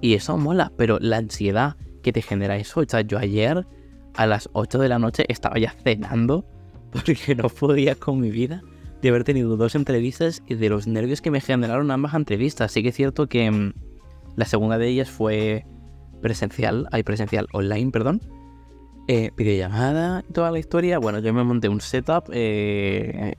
y 0.00 0.14
eso 0.14 0.36
mola, 0.36 0.72
pero 0.76 0.98
la 1.00 1.16
ansiedad 1.16 1.76
que 2.02 2.12
te 2.12 2.22
genera 2.22 2.56
eso, 2.56 2.80
o 2.80 2.84
sea, 2.86 3.00
yo 3.00 3.18
ayer 3.18 3.66
a 4.14 4.26
las 4.26 4.48
8 4.52 4.78
de 4.78 4.88
la 4.88 4.98
noche 4.98 5.24
estaba 5.28 5.58
ya 5.58 5.74
cenando 5.82 6.44
porque 6.92 7.34
no 7.34 7.48
podía 7.48 7.94
con 7.94 8.20
mi 8.20 8.30
vida 8.30 8.62
de 9.02 9.08
haber 9.08 9.24
tenido 9.24 9.56
dos 9.56 9.74
entrevistas 9.74 10.42
y 10.46 10.54
de 10.54 10.68
los 10.68 10.86
nervios 10.86 11.20
que 11.20 11.30
me 11.30 11.40
generaron 11.40 11.90
ambas 11.90 12.14
entrevistas. 12.14 12.72
Sí 12.72 12.82
que 12.82 12.88
es 12.88 12.96
cierto 12.96 13.28
que 13.28 13.50
mm, 13.50 13.72
la 14.36 14.44
segunda 14.44 14.78
de 14.78 14.88
ellas 14.88 15.10
fue 15.10 15.64
presencial, 16.20 16.88
hay 16.90 17.02
presencial 17.02 17.46
online, 17.52 17.90
perdón 17.90 18.20
eh, 19.10 19.30
videollamada 19.34 20.22
y 20.28 20.32
toda 20.32 20.50
la 20.50 20.58
historia. 20.58 20.98
Bueno, 20.98 21.18
yo 21.18 21.32
me 21.32 21.42
monté 21.42 21.70
un 21.70 21.80
setup 21.80 22.28
eh, 22.30 23.34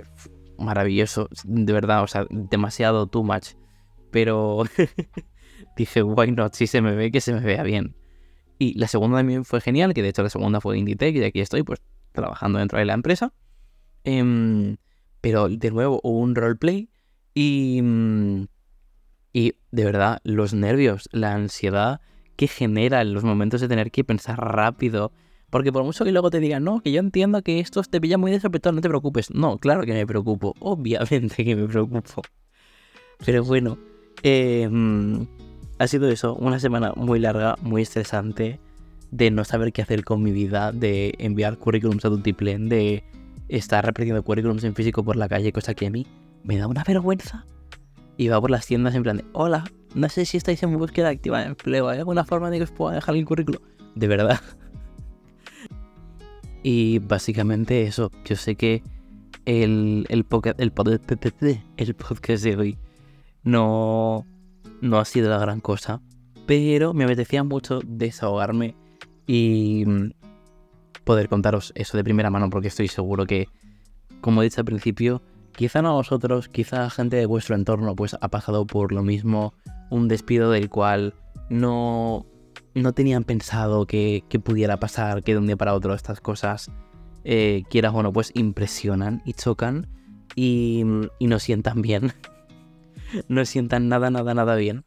maravilloso, 0.58 1.30
de 1.46 1.72
verdad, 1.72 2.02
o 2.02 2.08
sea, 2.08 2.26
demasiado 2.30 3.06
too 3.06 3.24
much. 3.24 3.54
Pero 4.10 4.64
dije, 5.78 6.02
why 6.02 6.32
not, 6.32 6.56
si 6.56 6.66
se 6.66 6.82
me 6.82 6.96
ve, 6.96 7.12
que 7.12 7.22
se 7.22 7.34
me 7.34 7.42
vea 7.42 7.62
bien. 7.62 7.96
Y 8.58 8.78
la 8.80 8.88
segunda 8.88 9.18
también 9.18 9.46
fue 9.46 9.62
genial, 9.62 9.94
que 9.94 10.02
de 10.02 10.10
hecho 10.10 10.24
la 10.24 10.32
segunda 10.32 10.60
fue 10.60 10.78
Inditech 10.78 11.16
y 11.16 11.24
aquí 11.24 11.40
estoy 11.40 11.62
pues 11.62 11.82
trabajando 12.14 12.58
dentro 12.58 12.80
de 12.80 12.86
la 12.86 12.94
empresa. 12.94 13.32
Em, 14.04 14.78
pero 15.22 15.50
de 15.50 15.72
nuevo 15.72 16.00
hubo 16.04 16.20
un 16.20 16.36
roleplay 16.36 16.90
y, 17.34 17.82
mm, 17.82 18.48
y 19.34 19.54
de 19.72 19.86
verdad 19.86 20.20
los 20.24 20.54
nervios, 20.54 21.10
la 21.12 21.34
ansiedad 21.34 22.02
que 22.36 22.48
genera 22.48 23.02
en 23.02 23.14
los 23.14 23.24
momentos 23.24 23.62
de 23.62 23.68
tener 23.68 23.92
que 23.92 24.04
pensar 24.04 24.40
rápido, 24.40 25.12
porque 25.50 25.72
por 25.72 25.84
mucho 25.84 26.06
que 26.06 26.12
luego 26.12 26.30
te 26.30 26.40
digan, 26.40 26.64
no, 26.64 26.80
que 26.80 26.92
yo 26.92 27.00
entiendo 27.00 27.42
que 27.42 27.60
esto 27.60 27.82
te 27.84 28.00
pilla 28.00 28.18
muy 28.18 28.32
desapetado, 28.32 28.74
no 28.74 28.82
te 28.82 28.88
preocupes. 28.88 29.32
No, 29.32 29.58
claro 29.58 29.84
que 29.84 29.94
me 29.94 30.06
preocupo. 30.06 30.56
Obviamente 30.60 31.44
que 31.44 31.56
me 31.56 31.68
preocupo. 31.68 32.22
Pero 33.26 33.44
bueno, 33.44 33.78
em, 34.24 35.26
ha 35.80 35.88
sido 35.88 36.10
eso, 36.10 36.36
una 36.36 36.60
semana 36.60 36.94
muy 36.96 37.20
larga, 37.20 37.56
muy 37.62 37.82
estresante, 37.82 38.60
de 39.12 39.32
no 39.32 39.44
saber 39.44 39.74
qué 39.74 39.82
hacer 39.82 40.04
con 40.04 40.22
mi 40.22 40.32
vida, 40.32 40.72
de 40.72 41.16
enviar 41.18 41.58
currículums 41.58 42.06
a 42.06 42.10
Dutiplén, 42.10 42.70
de 42.70 43.04
estar 43.50 43.86
repitiendo 43.86 44.24
currículums 44.24 44.64
en 44.64 44.76
físico 44.76 45.04
por 45.04 45.16
la 45.16 45.28
calle, 45.28 45.52
cosa 45.52 45.74
que 45.74 45.88
a 45.88 45.90
mí 45.90 46.08
me 46.44 46.58
da 46.58 46.68
una 46.68 46.84
vergüenza. 46.84 47.46
Y 48.18 48.28
va 48.28 48.40
por 48.40 48.52
las 48.52 48.66
tiendas 48.66 48.96
en 48.96 49.04
plan 49.04 49.18
de, 49.18 49.26
hola, 49.34 49.64
no 49.96 50.10
sé 50.10 50.26
si 50.26 50.38
estáis 50.38 50.62
en 50.64 50.78
búsqueda 50.78 51.10
activa 51.10 51.40
de 51.40 51.48
empleo, 51.48 51.90
¿hay 51.90 52.00
alguna 52.00 52.26
forma 52.26 52.50
de 52.50 52.58
que 52.58 52.64
os 52.64 52.72
pueda 52.72 52.96
dejar 52.96 53.16
el 53.16 53.26
currículum? 53.26 53.62
De 53.96 54.08
verdad. 54.08 54.40
Y 56.62 57.00
básicamente 57.00 57.84
eso, 57.84 58.12
yo 58.26 58.36
sé 58.36 58.56
que 58.56 58.84
el, 59.46 60.06
el, 60.10 60.26
podcast, 60.26 60.60
el, 60.60 60.72
podcast 60.72 62.44
de 62.44 62.56
hoy 62.58 62.78
no, 63.44 64.26
no 64.82 65.00
ha 65.00 65.06
sido 65.06 65.30
la 65.30 65.38
gran 65.40 65.62
cosa, 65.62 66.02
pero 66.46 66.94
me 66.94 67.06
apetecía 67.06 67.44
mucho 67.44 67.80
desahogarme 67.86 68.76
y 69.26 69.86
mm, 69.86 70.12
poder 71.10 71.28
contaros 71.28 71.72
eso 71.74 71.98
de 71.98 72.04
primera 72.04 72.30
mano 72.30 72.52
porque 72.52 72.68
estoy 72.68 72.88
seguro 72.88 73.26
que, 73.26 73.48
como 74.22 74.44
he 74.44 74.46
dicho 74.46 74.62
al 74.62 74.66
principio, 74.66 75.24
quizá 75.56 75.82
no 75.82 75.90
a 75.90 75.94
vosotros, 75.94 76.50
quizá 76.50 76.86
a 76.86 76.92
gente 76.92 77.18
de 77.18 77.26
vuestro 77.26 77.56
entorno 77.56 77.96
pues 77.96 78.16
ha 78.22 78.28
pasado 78.28 78.68
por 78.68 78.92
lo 78.92 79.02
mismo, 79.02 79.56
un 79.90 80.08
despido 80.08 80.52
del 80.52 80.70
cual 80.70 81.16
no 81.50 82.28
no 82.76 82.94
tenían 82.94 83.24
pensado 83.24 83.88
que, 83.88 84.24
pudiera 84.44 84.78
pasar, 84.78 85.24
que 85.24 85.32
de 85.32 85.40
un 85.40 85.48
día 85.48 85.58
para 85.58 85.74
otro 85.74 85.96
estas 85.96 86.22
cosas, 86.22 86.70
eh, 87.24 87.64
quieras 87.72 87.94
o 87.96 88.04
no, 88.04 88.14
pues 88.14 88.32
impresionan 88.36 89.24
y 89.26 89.34
chocan 89.34 89.88
y, 90.36 90.84
y 91.18 91.26
no 91.26 91.40
sientan 91.40 91.82
bien. 91.82 92.14
no 93.28 93.46
sientan 93.46 93.90
nada, 93.90 94.12
nada, 94.12 94.36
nada 94.36 94.56
bien. 94.56 94.86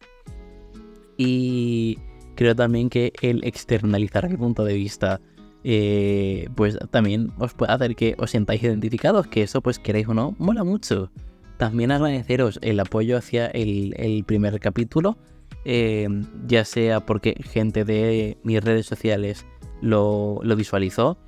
Y 1.17 1.99
creo 2.37 2.55
también 2.55 2.91
que 2.91 3.13
el 3.23 3.43
externalizar 3.43 4.25
el 4.25 4.39
punto 4.39 4.63
de 4.63 4.75
vista, 4.75 5.21
eh, 5.65 6.49
pues 6.55 6.79
también 6.91 7.33
os 7.39 7.55
puede 7.55 7.73
hacer 7.73 7.95
que 7.95 8.15
os 8.19 8.31
sientáis 8.31 8.63
identificados, 8.63 9.27
que 9.27 9.43
eso 9.43 9.61
pues 9.61 9.79
queréis 9.79 10.09
o 10.09 10.15
no, 10.15 10.35
mola 10.39 10.65
mucho. 10.65 11.11
También 11.57 11.93
agradeceros 11.93 12.59
el 12.63 12.81
apoyo 12.81 13.17
hacia 13.17 13.47
el, 13.47 14.25
primer 14.27 14.59
capítulo 14.59 15.17
eh, 15.65 16.09
ya 16.47 16.65
sea 16.65 17.01
porque 17.01 17.37
gente 17.41 17.85
de 17.85 18.39
mis 18.43 18.63
redes 18.63 18.87
sociales 18.87 19.47
lo, 19.81 20.41
visualizó, 20.57 21.19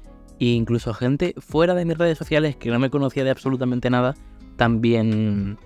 e 0.40 0.46
incluso 0.46 0.92
gente 0.94 1.34
fuera 1.38 1.74
de 1.74 1.84
mis 1.84 1.96
redes 1.96 2.18
sociales 2.18 2.56
que 2.56 2.70
no 2.70 2.78
me 2.78 2.90
conocía 2.90 3.22
de 3.22 3.30
absolutamente 3.30 3.90
nada, 3.90 4.14
también, 4.56 5.58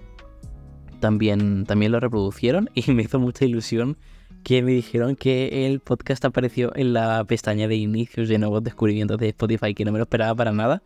también, 1.00 1.64
también 1.64 1.92
lo 1.92 2.00
reproducieron 2.00 2.68
y 2.74 2.90
me 2.92 3.02
hizo 3.02 3.18
mucha 3.18 3.44
ilusión 3.44 3.96
que 4.42 4.62
me 4.62 4.72
dijeron 4.72 5.16
que 5.16 5.66
el 5.66 5.80
podcast 5.80 6.24
apareció 6.24 6.74
en 6.76 6.92
la 6.92 7.24
pestaña 7.24 7.68
de 7.68 7.76
inicios 7.76 8.28
de 8.28 8.38
nuevos 8.38 8.62
descubrimientos 8.64 9.18
de 9.18 9.28
Spotify, 9.28 9.74
que 9.74 9.84
no 9.84 9.92
me 9.92 9.98
lo 9.98 10.04
esperaba 10.04 10.34
para 10.34 10.52
nada. 10.52 10.82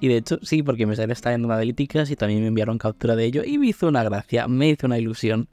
Y 0.00 0.08
de 0.08 0.16
hecho, 0.16 0.38
sí, 0.42 0.62
porque 0.62 0.86
me 0.86 0.96
sale 0.96 1.12
estar 1.12 1.32
en 1.32 1.44
analíticas 1.44 2.10
y 2.10 2.16
también 2.16 2.40
me 2.40 2.48
enviaron 2.48 2.78
captura 2.78 3.14
de 3.16 3.24
ello 3.24 3.42
y 3.44 3.58
me 3.58 3.68
hizo 3.68 3.88
una 3.88 4.02
gracia, 4.02 4.48
me 4.48 4.68
hizo 4.68 4.86
una 4.86 4.98
ilusión 4.98 5.48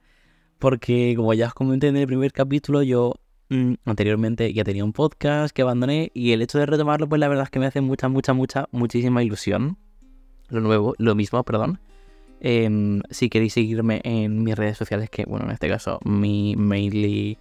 porque 0.59 1.13
como 1.15 1.33
ya 1.33 1.47
os 1.47 1.53
comenté 1.53 1.87
en 1.87 1.97
el 1.97 2.05
primer 2.05 2.33
capítulo, 2.33 2.83
yo 2.83 3.13
mm, 3.49 3.75
anteriormente 3.85 4.53
ya 4.53 4.63
tenía 4.63 4.83
un 4.83 4.93
podcast 4.93 5.55
que 5.55 5.61
abandoné 5.61 6.11
y 6.13 6.33
el 6.33 6.41
hecho 6.41 6.59
de 6.59 6.65
retomarlo, 6.65 7.07
pues 7.07 7.19
la 7.19 7.29
verdad 7.29 7.45
es 7.45 7.49
que 7.49 7.59
me 7.59 7.65
hace 7.65 7.81
mucha, 7.81 8.09
mucha, 8.09 8.33
mucha, 8.33 8.67
muchísima 8.71 9.23
ilusión. 9.23 9.77
Lo 10.49 10.59
nuevo, 10.59 10.95
lo 10.97 11.15
mismo, 11.15 11.41
perdón. 11.43 11.79
Em, 12.41 13.01
si 13.09 13.29
queréis 13.29 13.53
seguirme 13.53 14.01
en 14.03 14.43
mis 14.43 14.55
redes 14.55 14.77
sociales, 14.77 15.09
que 15.09 15.25
bueno, 15.25 15.45
en 15.45 15.51
este 15.51 15.67
caso 15.67 15.99
mi 16.05 16.55
mainly 16.55 17.37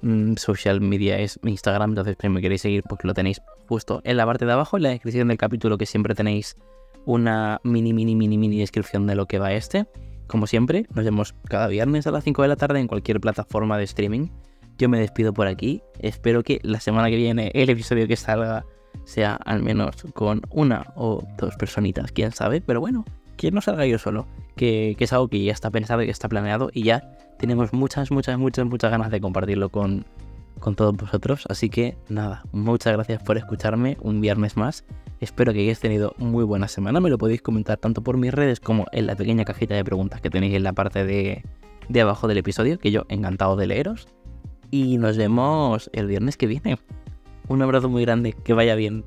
mm, 0.00 0.36
social 0.36 0.80
media 0.80 1.18
es 1.18 1.38
mi 1.42 1.50
Instagram, 1.50 1.90
entonces 1.90 2.16
si 2.18 2.28
me 2.28 2.40
queréis 2.40 2.62
seguir, 2.62 2.82
pues 2.88 3.04
lo 3.04 3.12
tenéis 3.12 3.42
justo 3.68 4.00
en 4.04 4.16
la 4.16 4.24
parte 4.24 4.46
de 4.46 4.52
abajo, 4.52 4.76
en 4.76 4.84
la 4.84 4.88
descripción 4.90 5.28
del 5.28 5.38
capítulo, 5.38 5.76
que 5.76 5.86
siempre 5.86 6.14
tenéis 6.14 6.56
una 7.04 7.60
mini, 7.64 7.92
mini, 7.92 8.14
mini, 8.14 8.38
mini 8.38 8.58
descripción 8.58 9.06
de 9.06 9.14
lo 9.14 9.26
que 9.26 9.38
va 9.38 9.52
este. 9.52 9.86
Como 10.26 10.46
siempre, 10.46 10.86
nos 10.94 11.04
vemos 11.04 11.34
cada 11.48 11.66
viernes 11.66 12.06
a 12.06 12.10
las 12.10 12.24
5 12.24 12.42
de 12.42 12.48
la 12.48 12.56
tarde 12.56 12.80
en 12.80 12.86
cualquier 12.86 13.20
plataforma 13.20 13.76
de 13.76 13.84
streaming. 13.84 14.28
Yo 14.78 14.88
me 14.88 14.98
despido 14.98 15.34
por 15.34 15.46
aquí. 15.46 15.82
Espero 15.98 16.42
que 16.42 16.58
la 16.62 16.80
semana 16.80 17.10
que 17.10 17.16
viene 17.16 17.50
el 17.54 17.68
episodio 17.68 18.08
que 18.08 18.16
salga 18.16 18.64
sea 19.04 19.34
al 19.34 19.62
menos 19.62 19.96
con 20.14 20.42
una 20.50 20.92
o 20.96 21.22
dos 21.36 21.56
personitas, 21.56 22.12
quién 22.12 22.32
sabe. 22.32 22.60
Pero 22.60 22.80
bueno, 22.80 23.04
que 23.42 23.50
no 23.50 23.60
salga 23.60 23.86
yo 23.86 23.98
solo. 23.98 24.26
Que, 24.56 24.96
es 24.98 25.12
algo 25.12 25.28
que 25.28 25.42
ya 25.42 25.52
está 25.52 25.70
pensado 25.70 26.02
y 26.02 26.06
que 26.06 26.10
está 26.10 26.28
planeado 26.28 26.70
y 26.72 26.84
ya 26.84 27.02
tenemos 27.38 27.72
muchas, 27.72 28.10
muchas, 28.10 28.38
muchas, 28.38 28.66
muchas 28.66 28.90
ganas 28.90 29.10
de 29.10 29.20
compartirlo 29.20 29.68
con, 29.68 30.06
con 30.60 30.74
todos 30.76 30.96
vosotros. 30.96 31.44
Así 31.48 31.68
que 31.68 31.96
nada, 32.08 32.44
muchas 32.52 32.92
gracias 32.92 33.22
por 33.22 33.36
escucharme 33.36 33.96
un 34.00 34.20
viernes 34.20 34.56
más 34.56 34.84
Espero 35.22 35.52
que 35.52 35.60
hayáis 35.60 35.78
tenido 35.78 36.16
muy 36.18 36.42
buena 36.42 36.66
semana. 36.66 36.98
Me 36.98 37.08
lo 37.08 37.16
podéis 37.16 37.42
comentar 37.42 37.76
tanto 37.76 38.02
por 38.02 38.16
mis 38.16 38.34
redes 38.34 38.58
como 38.58 38.86
en 38.90 39.06
la 39.06 39.14
pequeña 39.14 39.44
cajita 39.44 39.72
de 39.72 39.84
preguntas 39.84 40.20
que 40.20 40.30
tenéis 40.30 40.54
en 40.54 40.64
la 40.64 40.72
parte 40.72 41.04
de, 41.04 41.44
abajo 42.00 42.26
del 42.26 42.38
episodio, 42.38 42.76
que 42.76 42.90
yo 42.90 43.04
encantado 43.08 43.54
de 43.54 43.68
leeros. 43.68 44.08
Y 44.72 44.98
nos 44.98 45.16
vemos 45.16 45.90
el 45.92 46.08
viernes 46.08 46.36
que 46.36 46.48
viene. 46.48 46.76
Un 47.46 47.62
abrazo 47.62 47.88
muy 47.88 48.02
grande, 48.02 48.32
que 48.32 48.52
vaya 48.52 48.74
bien. 48.74 49.04